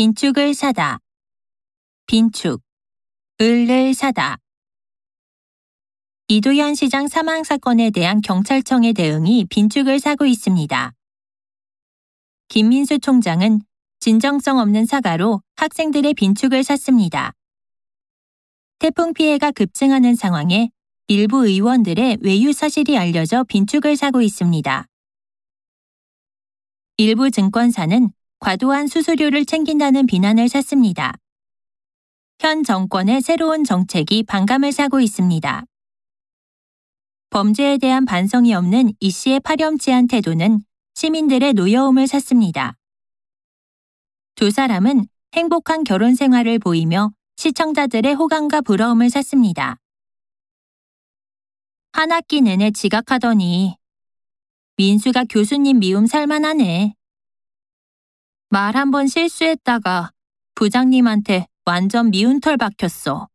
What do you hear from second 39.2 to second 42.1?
파렴치한 태도는 시민들의 노여움을